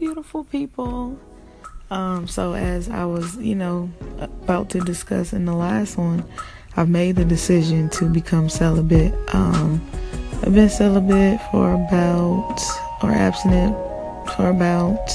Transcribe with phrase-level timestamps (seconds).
[0.00, 1.16] beautiful people.
[1.90, 6.24] Um, so as I was, you know, about to discuss in the last one,
[6.76, 9.12] I've made the decision to become celibate.
[9.34, 9.86] Um,
[10.42, 12.58] I've been celibate for about,
[13.02, 13.76] or abstinent
[14.34, 15.10] for about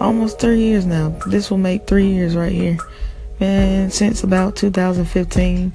[0.00, 1.10] almost three years now.
[1.26, 2.78] This will make three years right here.
[3.38, 5.72] And since about 2015,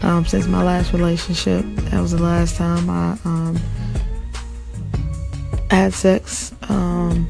[0.00, 3.60] um, since my last relationship, that was the last time I um,
[5.74, 6.54] had sex.
[6.68, 7.28] Um,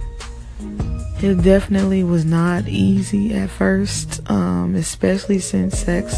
[1.22, 6.14] it definitely was not easy at first, um, especially since sex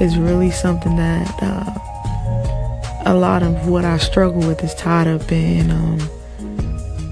[0.00, 5.30] is really something that uh, a lot of what I struggle with is tied up
[5.30, 5.70] in.
[5.70, 6.00] Um,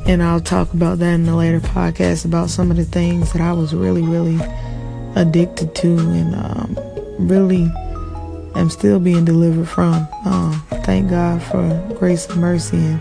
[0.06, 3.42] and I'll talk about that in a later podcast about some of the things that
[3.42, 4.38] I was really, really
[5.16, 6.78] addicted to and um,
[7.18, 7.70] really
[8.54, 10.08] am still being delivered from.
[10.24, 13.00] Um, thank God for grace and mercy and,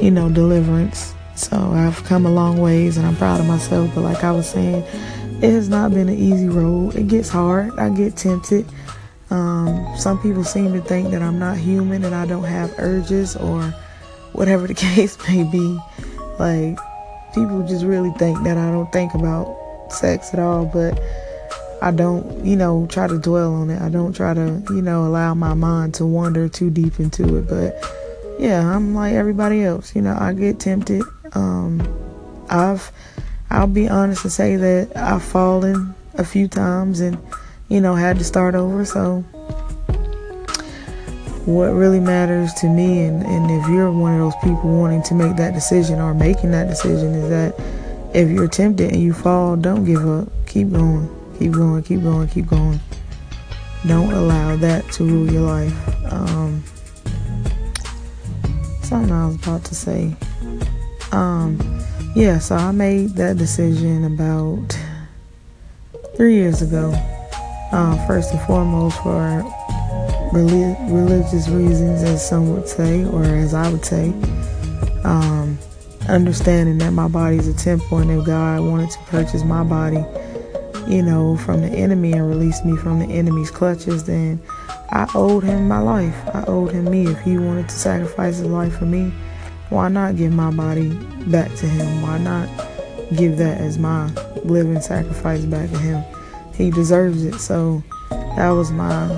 [0.00, 1.14] you know, deliverance.
[1.34, 3.94] So I've come a long ways and I'm proud of myself.
[3.94, 4.84] But like I was saying,
[5.42, 6.96] it has not been an easy road.
[6.96, 7.78] It gets hard.
[7.78, 8.66] I get tempted.
[9.30, 13.36] Um, some people seem to think that I'm not human and I don't have urges
[13.36, 13.62] or
[14.32, 15.78] whatever the case may be.
[16.38, 16.78] Like,
[17.34, 19.56] people just really think that I don't think about
[19.90, 21.00] sex at all, but
[21.82, 23.80] I don't, you know, try to dwell on it.
[23.80, 27.48] I don't try to, you know, allow my mind to wander too deep into it.
[27.48, 27.82] But
[28.40, 29.94] yeah, I'm like everybody else.
[29.94, 31.02] You know, I get tempted.
[31.34, 31.86] Um,
[32.48, 32.90] I've,
[33.50, 37.18] I'll be honest and say that I've fallen a few times and,
[37.68, 38.86] you know, had to start over.
[38.86, 39.20] So,
[41.44, 45.14] what really matters to me, and, and if you're one of those people wanting to
[45.14, 47.54] make that decision or making that decision, is that
[48.14, 50.28] if you're tempted and you fall, don't give up.
[50.46, 52.80] Keep going, keep going, keep going, keep going.
[53.86, 56.12] Don't allow that to rule your life.
[56.12, 56.62] Um,
[58.90, 60.12] something I was about to say.
[61.12, 61.56] Um,
[62.16, 64.76] yeah, so I made that decision about
[66.16, 66.92] three years ago.
[67.70, 69.44] Uh, first and foremost, for
[70.32, 74.08] religious reasons, as some would say, or as I would say.
[75.04, 75.56] Um,
[76.08, 80.04] understanding that my body is a temple and if God wanted to purchase my body,
[80.88, 84.42] you know, from the enemy and release me from the enemy's clutches, then
[84.92, 86.16] I owed him my life.
[86.34, 87.06] I owed him me.
[87.06, 89.12] If he wanted to sacrifice his life for me,
[89.68, 90.88] why not give my body
[91.26, 92.02] back to him?
[92.02, 92.48] Why not
[93.16, 94.06] give that as my
[94.44, 96.04] living sacrifice back to him?
[96.54, 97.38] He deserves it.
[97.38, 99.08] So that was my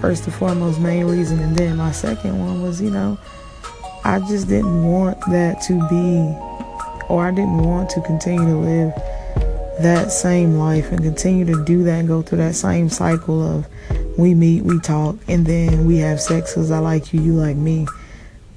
[0.00, 1.38] first and foremost main reason.
[1.38, 3.16] And then my second one was, you know,
[4.04, 6.18] I just didn't want that to be,
[7.08, 8.94] or I didn't want to continue to live
[9.82, 13.66] that same life and continue to do that and go through that same cycle of
[14.20, 17.56] we meet, we talk, and then we have sex because I like you, you like
[17.56, 17.86] me.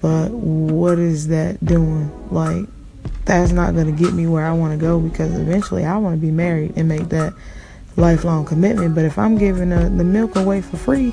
[0.02, 2.12] But what is that doing?
[2.30, 2.66] Like,
[3.26, 6.16] that's not going to get me where I want to go because eventually I want
[6.16, 7.34] to be married and make that
[7.96, 8.96] lifelong commitment.
[8.96, 11.12] But if I'm giving the, the milk away for free,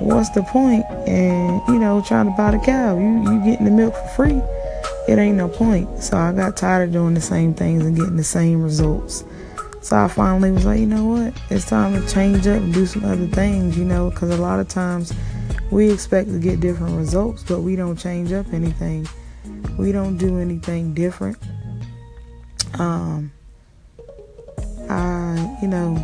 [0.00, 0.84] what's the point?
[1.06, 4.42] And, you know, trying to buy the cow, you, you getting the milk for free.
[5.08, 6.02] It ain't no point.
[6.02, 9.24] So I got tired of doing the same things and getting the same results.
[9.82, 11.32] So I finally was like, you know what?
[11.48, 14.60] It's time to change up and do some other things, you know, because a lot
[14.60, 15.12] of times
[15.70, 19.08] we expect to get different results, but we don't change up anything.
[19.78, 21.38] We don't do anything different.
[22.78, 23.32] Um,
[24.90, 25.94] I, you know,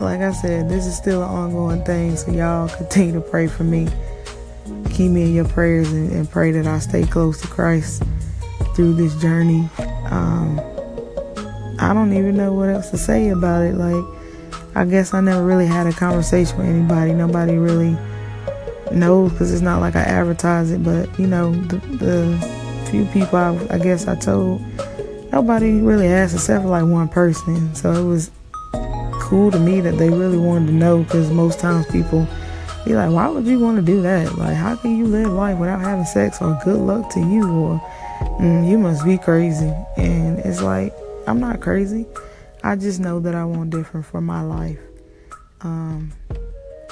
[0.00, 3.64] like I said, this is still an ongoing thing, so y'all continue to pray for
[3.64, 3.88] me.
[4.92, 8.04] Keep me in your prayers and, and pray that I stay close to Christ
[8.76, 9.68] through this journey.
[10.10, 10.60] Um,
[11.88, 13.74] I don't even know what else to say about it.
[13.74, 14.04] Like,
[14.74, 17.14] I guess I never really had a conversation with anybody.
[17.14, 17.96] Nobody really
[18.92, 20.84] knows because it's not like I advertise it.
[20.84, 24.60] But you know, the, the few people I, I, guess I told,
[25.32, 27.74] nobody really asked except for like one person.
[27.74, 28.30] So it was
[29.22, 32.28] cool to me that they really wanted to know because most times people
[32.84, 34.36] be like, why would you want to do that?
[34.36, 36.42] Like, how can you live life without having sex?
[36.42, 37.50] Or good luck to you?
[37.50, 37.80] Or
[38.40, 39.72] mm, you must be crazy.
[39.96, 40.92] And it's like
[41.28, 42.06] I'm not crazy.
[42.64, 44.78] I just know that I want different for my life.
[45.60, 46.10] Um,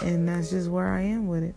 [0.03, 1.55] and that's just where I am with it.